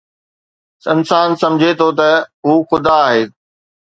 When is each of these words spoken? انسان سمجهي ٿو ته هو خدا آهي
انسان 0.93 1.27
سمجهي 1.41 1.71
ٿو 1.79 1.87
ته 1.99 2.09
هو 2.45 2.53
خدا 2.69 2.95
آهي 3.07 3.23